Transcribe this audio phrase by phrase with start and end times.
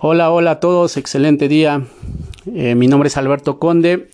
[0.00, 1.82] Hola, hola a todos, excelente día.
[2.52, 4.10] Eh, mi nombre es Alberto Conde,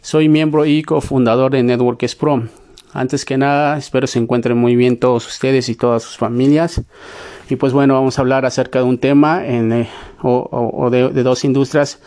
[0.00, 2.44] soy miembro y cofundador de Networks Pro.
[2.94, 6.82] Antes que nada, espero se encuentren muy bien todos ustedes y todas sus familias.
[7.50, 9.88] Y pues bueno, vamos a hablar acerca de un tema en, eh,
[10.22, 12.00] o, de, dos industrias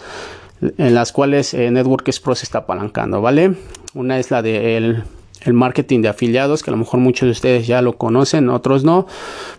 [0.60, 3.54] en las cuales eh, Networks Pro se está apalancando, ¿vale?
[3.94, 7.68] Una es la de el, marketing de afiliados, que a lo mejor muchos de ustedes
[7.68, 9.06] ya lo conocen, otros no.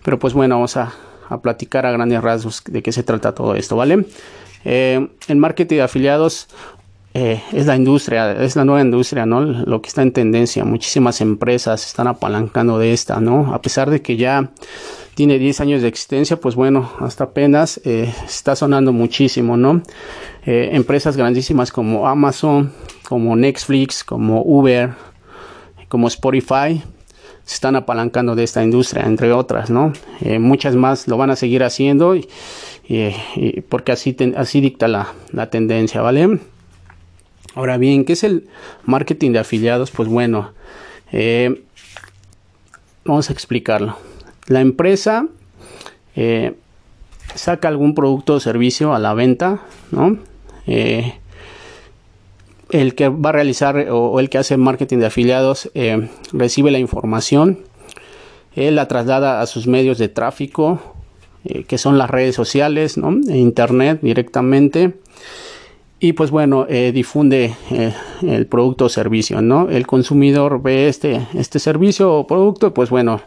[0.02, 0.92] Pero pues bueno, vamos a
[1.28, 4.06] a platicar a grandes rasgos de qué se trata todo esto, ¿vale?
[4.64, 6.48] Eh, el marketing de afiliados
[7.12, 9.40] eh, es la industria, es la nueva industria, ¿no?
[9.42, 10.64] Lo que está en tendencia.
[10.64, 13.54] Muchísimas empresas están apalancando de esta, ¿no?
[13.54, 14.50] A pesar de que ya
[15.14, 19.82] tiene 10 años de existencia, pues bueno, hasta apenas eh, está sonando muchísimo, ¿no?
[20.46, 22.70] empresas grandísimas como Amazon,
[23.08, 24.90] como Netflix, como Uber,
[25.88, 26.82] como Spotify,
[27.44, 29.92] se están apalancando de esta industria, entre otras, ¿no?
[30.22, 32.26] Eh, muchas más lo van a seguir haciendo y,
[33.68, 35.12] porque así, así dicta la,
[35.50, 36.40] tendencia, ¿vale?
[37.54, 38.48] Ahora bien, ¿qué es el
[38.84, 39.90] marketing de afiliados?
[39.90, 40.52] Pues bueno,
[41.12, 41.62] eh,
[43.04, 43.96] vamos a explicarlo.
[44.46, 45.26] La empresa
[46.16, 46.54] eh,
[47.34, 49.60] saca algún producto o servicio a la venta,
[49.90, 50.18] ¿no?
[52.74, 56.80] El que va a realizar o, el que hace marketing de afiliados eh, recibe la
[56.80, 57.60] información,
[58.56, 60.80] él la traslada a sus medios de tráfico,
[61.44, 62.96] eh, que son las redes sociales.
[62.98, 64.94] E internet directamente.
[66.00, 67.54] Y pues bueno, eh, difunde
[68.22, 69.70] el producto o servicio, ¿no?
[69.70, 73.20] El consumidor ve este, este servicio o producto, pues bueno,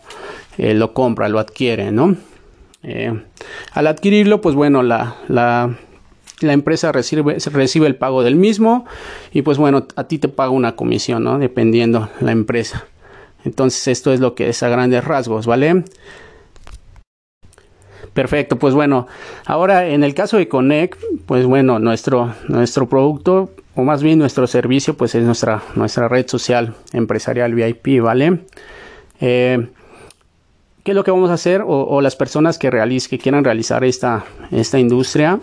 [0.58, 2.17] lo compra, lo adquiere, ¿no?
[3.73, 5.78] al adquirirlo, pues bueno, la
[6.41, 8.85] la empresa recibe, recibe el pago del mismo
[9.31, 11.39] y pues bueno, a ti te paga una comisión, ¿no?
[11.39, 12.85] Dependiendo la empresa.
[13.43, 15.83] Entonces esto es lo que es a grandes rasgos, ¿vale?
[18.13, 19.08] Perfecto, pues bueno,
[19.45, 24.47] ahora en el caso de Connect, pues bueno, nuestro, nuestro producto o más bien nuestro
[24.47, 28.39] servicio pues es nuestra, nuestra red social empresarial VIP, ¿vale?
[29.21, 29.67] Eh,
[30.83, 31.64] ¿Qué es lo que vamos a hacer?
[31.67, 32.70] O, las personas que,
[33.09, 35.39] que quieran realizar esta, esta industria,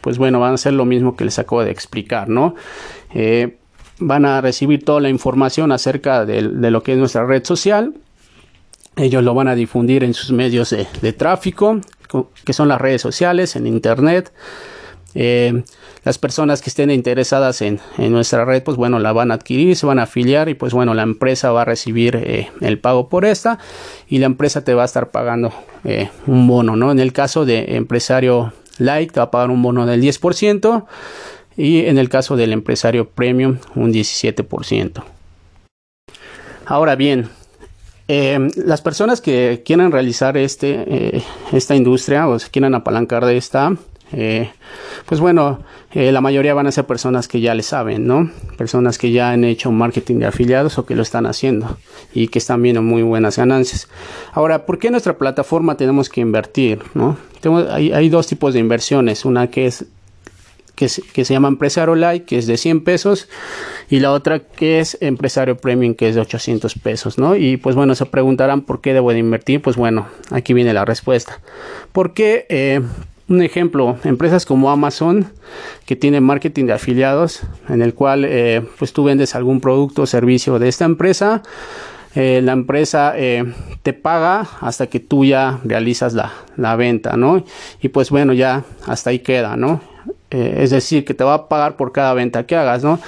[0.00, 2.54] pues bueno, van a hacer lo mismo que les acabo de explicar, ¿no?
[3.14, 3.56] Eh,
[3.98, 7.94] van a recibir toda la información acerca de, lo que es nuestra red social.
[8.96, 11.80] Ellos lo van a difundir en sus medios de, tráfico,
[12.44, 14.32] que son las redes sociales, en internet.
[15.16, 15.62] Eh,
[16.02, 19.86] las personas que estén interesadas en, nuestra red, pues bueno, la van a adquirir, se
[19.86, 23.24] van a afiliar y pues bueno, la empresa va a recibir eh, el pago por
[23.24, 23.60] esta
[24.08, 25.52] y la empresa te va a estar pagando
[26.26, 26.90] un bono, ¿no?
[26.90, 30.84] En el caso de empresario Like te va a pagar un bono del 10%
[31.56, 35.04] y en el caso del empresario premium un 17%.
[36.66, 37.28] Ahora bien,
[38.08, 43.36] eh, las personas que quieran realizar este, eh, esta industria o se quieran apalancar de
[43.36, 43.76] esta,
[44.16, 44.50] eh,
[45.06, 45.60] pues bueno,
[45.92, 48.30] la mayoría van a ser personas que ya le saben, ¿no?
[48.56, 51.76] Personas que ya han hecho marketing de afiliados o que lo están haciendo
[52.12, 53.88] y que están viendo muy buenas ganancias.
[54.32, 57.16] Ahora, ¿por qué en nuestra plataforma tenemos que invertir, ¿no?
[57.70, 59.86] hay, dos tipos de inversiones, una que es
[60.74, 63.28] que, se llama Empresario Light, que es de 100 pesos,
[63.88, 67.36] y la otra que es Empresario Premium, que es de 800 pesos, ¿no?
[67.36, 70.84] Y pues bueno, se preguntarán por qué debo de invertir, pues bueno, aquí viene la
[70.84, 71.40] respuesta.
[71.92, 72.80] Porque, eh,
[73.28, 75.26] un ejemplo, empresas como Amazon,
[75.86, 80.06] que tiene marketing de afiliados, en el cual eh, pues tú vendes algún producto o
[80.06, 81.42] servicio de esta empresa,
[82.14, 83.44] eh, la empresa eh,
[83.82, 87.44] te paga hasta que tú ya realizas la, venta, ¿no?
[87.80, 89.80] Y pues bueno, ya hasta ahí queda, ¿no?
[90.30, 92.98] Es decir, que te va a pagar por cada venta que hagas, ¿no?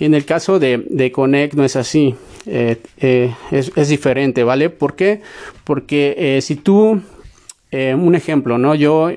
[0.00, 4.68] Y en el caso de, de Connect no es así, es, diferente, ¿vale?
[4.68, 5.22] ¿Por qué?
[5.62, 7.00] Porque si tú,
[7.72, 8.74] un ejemplo, ¿no?
[8.74, 9.10] Yo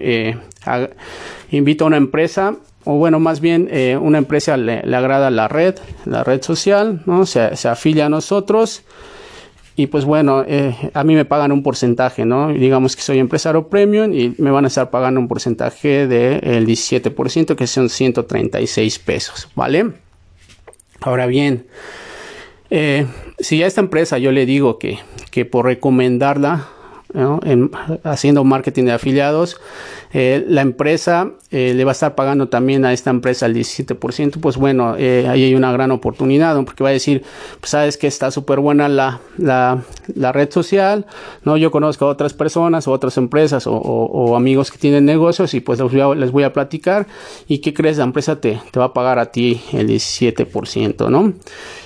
[1.52, 2.56] invito a una empresa
[2.86, 3.70] o bueno, más bien
[4.02, 7.26] una empresa le, agrada la red, la red social, ¿no?
[7.26, 8.84] Se, se afilia a nosotros
[9.78, 12.54] y pues bueno, eh, a mí me pagan un porcentaje, ¿no?
[12.54, 17.56] Digamos que soy empresario premium y me van a estar pagando un porcentaje del 17%,
[17.56, 19.92] que son 136 pesos, ¿vale?
[21.02, 21.68] Ahora bien,
[22.70, 23.06] eh,
[23.38, 25.00] si a esta empresa yo le digo que,
[25.30, 26.70] que por recomendarla,
[28.04, 29.60] haciendo marketing de afiliados,
[30.14, 34.40] eh, la empresa eh, le va a estar pagando también a esta empresa el 17%,
[34.40, 37.24] pues bueno, eh, ahí hay una gran oportunidad, porque va a decir,
[37.60, 41.06] pues sabes que está súper buena la, la, red social,
[41.44, 41.58] ¿no?
[41.58, 45.80] Yo conozco a otras personas o otras empresas o, amigos que tienen negocios y pues
[45.80, 47.08] les voy, a, les voy a platicar.
[47.48, 51.34] Y qué crees, la empresa te, te va a pagar a ti el 17%, ¿no?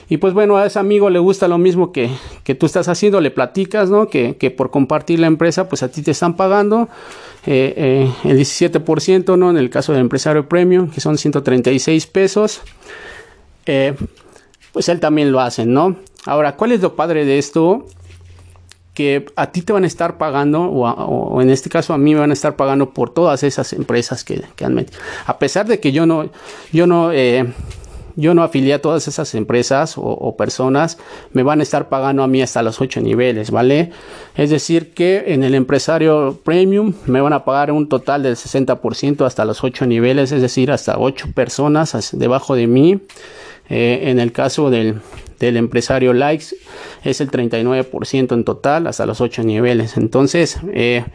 [0.10, 2.10] Y pues bueno, a ese amigo le gusta lo mismo que,
[2.44, 4.10] que tú estás haciendo, le platicas, ¿no?
[4.10, 6.90] Que, que por compartir la empresa, pues a ti te están pagando
[7.46, 9.50] el 17%, ¿no?
[9.50, 12.62] En el caso del empresario premium, que son 136 pesos,
[14.74, 15.96] pues él también lo hace, ¿no?
[16.26, 17.86] Ahora, ¿cuál es lo padre de esto?
[19.00, 22.20] que a ti te van a estar pagando, o, en este caso a mí me
[22.20, 25.00] van a estar pagando por todas esas empresas que, han metido.
[25.26, 26.30] A pesar de que yo no,
[26.74, 27.46] yo no, eh,
[28.16, 30.98] yo no afilié a todas esas empresas o, personas,
[31.34, 33.92] me van a estar pagando a mí hasta los ocho niveles, ¿vale?
[34.36, 39.26] Es decir, que en el empresario premium me van a pagar un total del 60%
[39.26, 43.00] hasta los ocho niveles, es decir, hasta ocho personas debajo de mí.
[43.72, 45.00] Eh, en el caso del,
[45.40, 46.56] del empresario likes
[47.04, 51.06] es el 39% en total hasta los 8 niveles entonces eh,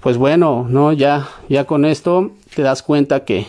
[0.00, 3.46] pues bueno no ya ya con esto te das cuenta que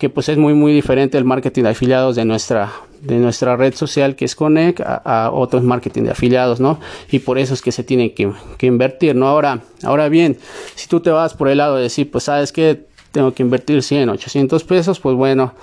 [0.00, 3.74] que pues es muy muy diferente el marketing de afiliados de nuestra de nuestra red
[3.74, 6.80] social que es Connect a, otros marketing de afiliados, ¿no?
[7.10, 8.32] Y por eso es que se tiene que,
[8.66, 9.28] invertir, ¿no?
[9.28, 10.36] Ahora, ahora bien,
[10.74, 13.82] si tú te vas por el lado de decir, pues sabes que tengo que invertir
[13.82, 15.54] 100, 800 pesos, pues bueno,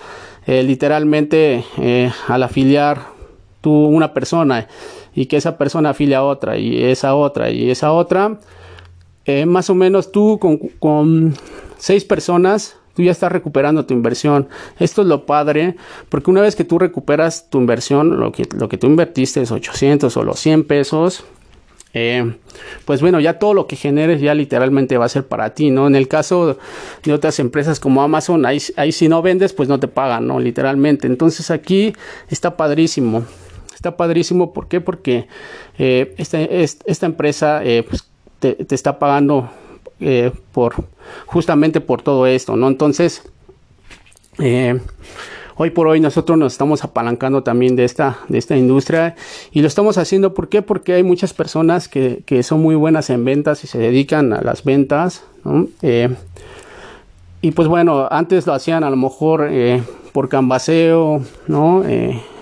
[0.48, 3.18] eh, literalmente eh, al afiliar
[3.68, 4.68] una persona
[5.16, 8.40] y que esa persona afilia a otra y esa otra y esa otra,
[9.26, 10.40] eh, más o menos tú
[10.80, 11.34] con,
[11.78, 14.50] seis personas tú ya estás recuperando tu inversión.
[14.80, 15.76] Esto es lo padre,
[16.10, 19.52] porque una vez que tú recuperas tu inversión, lo que, lo que tú invertiste es
[19.52, 21.24] 800 o los 100 pesos,
[21.94, 22.34] eh,
[22.86, 25.86] pues bueno, ya todo lo que generes ya literalmente va a ser para ti, ¿no?
[25.86, 26.58] En el caso
[27.04, 30.40] de otras empresas como Amazon, ahí, ahí si no vendes, pues no te pagan, ¿no?
[30.40, 31.06] Literalmente.
[31.06, 31.94] Entonces aquí
[32.32, 33.26] está padrísimo.
[33.76, 34.82] Está padrísimo, ¿por qué?
[34.82, 35.28] Porque
[35.78, 38.10] eh, esta, esta, empresa eh, pues,
[38.40, 39.52] te, está pagando
[40.00, 40.76] eh, por
[41.26, 42.68] justamente por todo esto, ¿no?
[42.68, 43.24] Entonces,
[45.56, 49.16] hoy por hoy nosotros nos estamos apalancando también de esta, de esta industria
[49.52, 50.62] y lo estamos haciendo, ¿por qué?
[50.62, 54.42] Porque hay muchas personas que, que son muy buenas en ventas y se dedican a
[54.42, 55.68] las ventas, ¿no?
[57.40, 59.50] y pues bueno, antes lo hacían a lo mejor
[60.12, 61.84] por canvaseo, ¿no?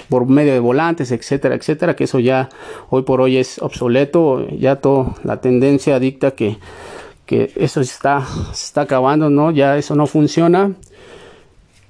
[0.09, 2.49] por medio de volantes, etcétera, etcétera, que eso ya
[2.89, 6.57] hoy por hoy es obsoleto, ya toda la tendencia dicta que,
[7.25, 9.51] que eso está, se está acabando, ¿no?
[9.51, 10.73] Ya eso no funciona.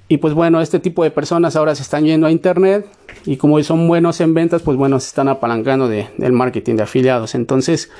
[0.08, 2.86] Y pues bueno, este tipo de personas ahora se están yendo a internet
[3.24, 6.84] y como son buenos en ventas, pues bueno, se están apalancando de, del marketing de
[6.84, 7.34] afiliados.
[7.34, 7.90] Entonces,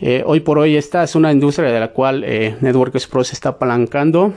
[0.00, 3.34] eh, hoy por hoy esta es una industria de la cual eh, Networks Pro se
[3.34, 4.34] está apalancando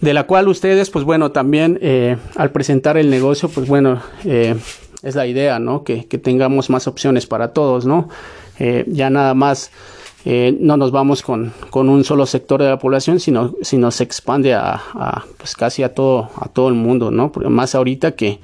[0.00, 4.54] de la cual ustedes, pues bueno, también eh, al presentar el negocio, pues bueno, eh,
[5.02, 5.84] es la idea, ¿no?
[5.84, 8.08] Que, tengamos más opciones para todos, ¿no?
[8.86, 9.70] Ya nada más
[10.26, 14.54] no nos vamos con, con, un solo sector de la población, sino, sino se expande
[14.54, 17.30] a, pues casi a todo, a todo el mundo, ¿no?
[17.48, 18.40] Más ahorita que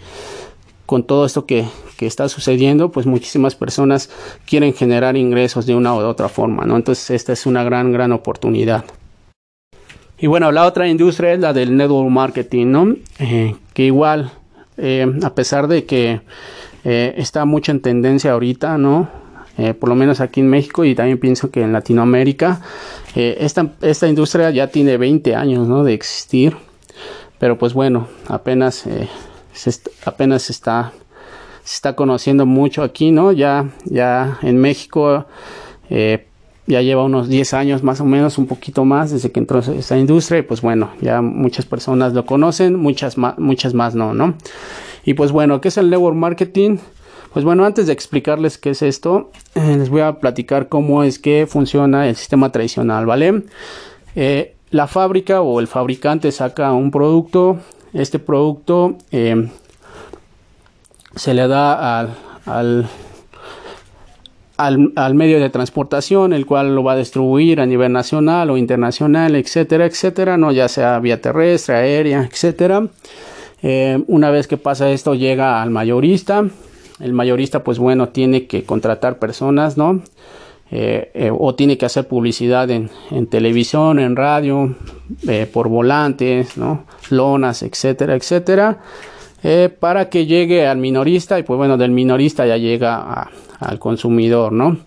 [0.87, 1.64] con todo esto que,
[1.96, 4.11] que está sucediendo, pues muchísimas personas
[4.46, 6.76] quieren generar ingresos de una u otra forma, ¿no?
[6.76, 8.84] Entonces esta es una gran, gran oportunidad.
[10.19, 12.96] Y bueno, la otra industria es la del network marketing, ¿no?
[13.19, 14.31] Eh, que igual,
[14.76, 16.20] eh, a pesar de que
[16.84, 19.08] eh, está mucho en tendencia ahorita, ¿no?
[19.79, 22.63] Por lo menos aquí en México y también pienso que en Latinoamérica,
[23.15, 25.85] esta, esta, industria ya tiene 20 años.
[25.85, 26.57] De existir,
[27.39, 28.87] pero pues bueno, apenas,
[29.53, 29.71] se
[30.05, 30.93] apenas está,
[31.65, 33.33] se está conociendo mucho aquí, ¿no?
[33.33, 35.27] Ya, ya en México,
[36.67, 39.99] ya lleva unos 10 años más o menos, un poquito más desde que entró esta
[39.99, 44.35] industria y pues bueno, ya muchas personas lo conocen, muchas más, muchas más no, ¿no?
[45.05, 46.79] Y pues bueno, ¿qué es el network marketing?
[47.32, 51.19] Pues bueno, antes de explicarles qué es esto, eh, les voy a platicar cómo es
[51.19, 53.44] que funciona el sistema tradicional, ¿vale?
[54.15, 57.58] Eh, la fábrica o el fabricante saca un producto,
[57.94, 59.48] este producto eh,
[61.17, 62.89] se le da al
[64.58, 69.34] al, medio de transportación, el cual lo va a distribuir a nivel nacional o internacional,
[69.34, 72.86] etcétera, etcétera, no ya sea vía terrestre, aérea, etcétera.
[74.06, 76.44] Una vez que pasa esto, llega al mayorista.
[77.03, 80.03] El mayorista, pues bueno, tiene que contratar personas, ¿no?
[80.71, 82.89] Eh, eh, o tiene que hacer publicidad en,
[83.29, 84.75] televisión, en radio,
[85.53, 86.85] por volantes, ¿no?
[87.11, 88.79] Lonas, etcétera, etcétera.
[89.81, 93.29] para que llegue al minorista y pues bueno, del minorista ya llega
[93.59, 94.79] al consumidor, ¿no?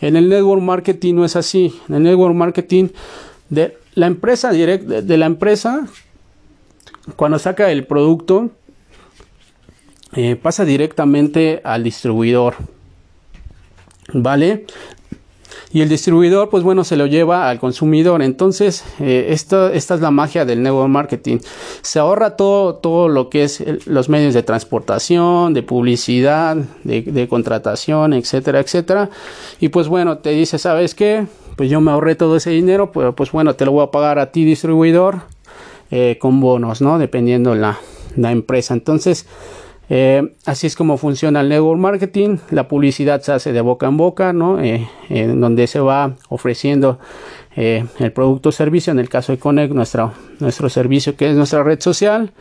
[0.00, 1.72] En el network marketing no es así.
[1.88, 2.88] En el network marketing
[3.48, 5.86] de la empresa directa de la empresa
[7.16, 8.50] cuando saca el producto
[10.16, 12.54] eh, pasa directamente al distribuidor,
[14.12, 14.66] ¿vale?
[15.72, 20.00] y el distribuidor pues bueno se lo lleva al consumidor entonces eh, esto, esta es
[20.00, 21.38] la magia del network marketing
[21.82, 28.12] se ahorra todo todo lo que es los medios de transportación de publicidad de, contratación
[28.12, 29.10] etcétera etcétera
[29.58, 33.14] y pues bueno te dice sabes qué pues yo me ahorré todo ese dinero, pues,
[33.16, 35.20] pues bueno, te lo voy a pagar a ti distribuidor
[35.90, 36.98] eh, con bonos, ¿no?
[36.98, 37.78] Dependiendo la,
[38.16, 38.74] la empresa.
[38.74, 39.26] Entonces,
[39.90, 42.38] eh, así es como funciona el network marketing.
[42.50, 44.60] La publicidad se hace de boca en boca, ¿no?
[44.60, 46.98] Eh, en donde se va ofreciendo
[47.56, 48.90] el producto o servicio.
[48.90, 52.32] En el caso de Connect, nuestro, nuestro servicio que es nuestra red social.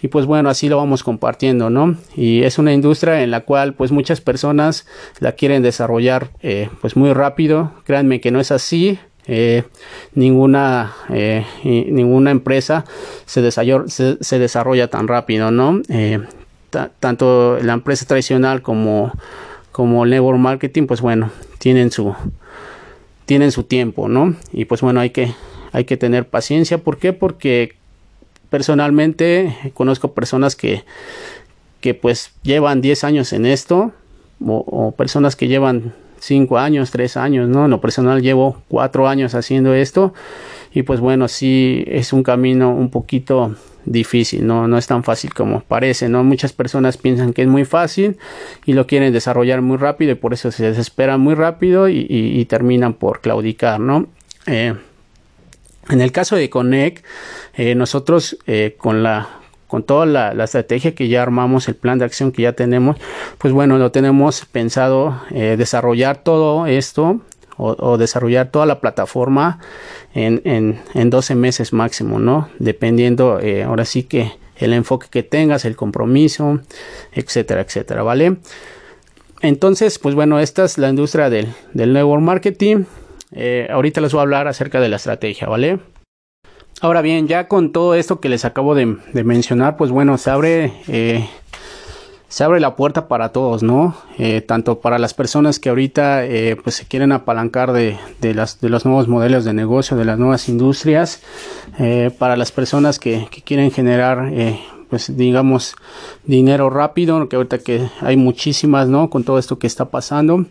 [0.00, 1.96] Y pues bueno, así lo vamos compartiendo, ¿no?
[2.16, 4.86] Y es una industria en la cual pues muchas personas
[5.18, 6.30] la quieren desarrollar
[6.80, 7.72] pues muy rápido.
[7.84, 8.98] Créanme que no es así.
[9.30, 9.62] Eh,
[10.14, 12.86] ninguna, eh, ninguna empresa
[13.26, 15.82] se desarrolla, tan rápido, ¿no?
[15.90, 16.20] Eh,
[16.70, 19.12] tanto la empresa tradicional como,
[19.72, 22.14] como el network marketing, pues bueno, tienen su,
[23.26, 24.34] tienen su tiempo, ¿no?
[24.52, 25.32] Y pues bueno, hay que,
[25.72, 26.78] hay que tener paciencia.
[26.78, 27.12] ¿Por qué?
[27.12, 27.76] Porque
[28.50, 30.84] personalmente conozco personas que,
[31.80, 33.92] que pues llevan 10 años en esto
[34.40, 37.64] o personas que llevan cinco años, tres años, ¿no?
[37.64, 40.12] En lo personal llevo cuatro años haciendo esto
[40.72, 43.54] y pues bueno, sí es un camino un poquito
[43.90, 44.68] difícil, ¿no?
[44.68, 46.24] No es tan fácil como parece, ¿no?
[46.24, 48.18] Muchas personas piensan que es muy fácil
[48.66, 52.94] y lo quieren desarrollar muy rápido y por eso se desesperan muy rápido y, terminan
[52.94, 54.06] por claudicar, ¿no?
[54.46, 54.74] Eh,
[55.90, 57.04] en el caso de Connect,
[57.54, 59.28] eh, nosotros eh, con la
[59.68, 62.96] con toda la, estrategia que ya armamos, el plan de acción que ya tenemos,
[63.36, 67.20] pues bueno, lo tenemos pensado eh, desarrollar todo esto
[67.58, 69.58] o, desarrollar toda la plataforma
[70.14, 70.40] en,
[70.94, 72.48] en, 12 meses máximo, ¿no?
[72.58, 76.60] Dependiendo eh, ahora sí que el enfoque que tengas, el compromiso,
[77.12, 78.38] etcétera, etcétera, ¿vale?
[79.40, 82.84] Entonces, pues bueno, esta es la industria del, del network marketing.
[83.32, 85.78] Eh, ahorita les voy a hablar acerca de la estrategia, ¿vale?
[86.80, 88.86] Ahora bien, ya con todo esto que les acabo de,
[89.24, 91.28] mencionar, pues bueno, se abre, eh,
[92.28, 93.96] se abre la puerta para todos, ¿no?
[94.18, 98.60] Eh, tanto para las personas que ahorita eh, pues se quieren apalancar de, de, las,
[98.60, 101.22] de los nuevos modelos de negocio, de las nuevas industrias,
[102.18, 104.32] para las personas que, que quieren generar
[104.88, 105.76] pues digamos
[106.24, 110.46] dinero rápido que ahorita que hay muchísimas no con todo esto que está pasando.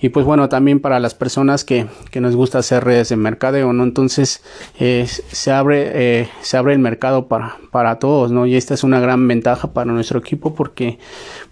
[0.00, 3.72] Y pues bueno también para las personas que, que nos gusta hacer redes de mercadeo
[3.72, 4.42] no entonces
[4.78, 8.84] eh, se abre eh, se abre el mercado para para todos no y esta es
[8.84, 10.98] una gran ventaja para nuestro equipo porque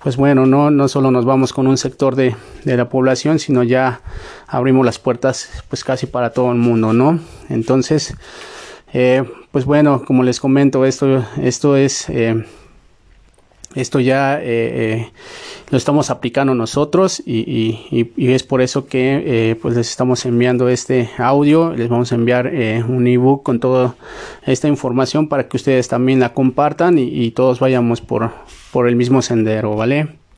[0.02, 3.62] pues bueno no no solo nos vamos con un sector de, de la población sino
[3.62, 4.00] ya
[4.46, 8.16] abrimos las puertas pues casi para todo el mundo no entonces
[8.92, 12.44] eh, pues bueno, como les comento, esto, esto es, eh,
[13.74, 15.10] esto ya eh,
[15.70, 21.74] lo estamos aplicando nosotros y, es por eso que pues les estamos enviando este audio,
[21.74, 22.46] les vamos a enviar
[22.88, 23.94] un ebook con toda
[24.46, 28.30] esta información para que ustedes también la compartan y, todos vayamos por,
[28.72, 30.17] por el mismo sendero, ¿vale?